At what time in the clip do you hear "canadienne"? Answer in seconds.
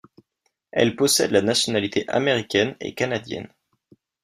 2.95-3.49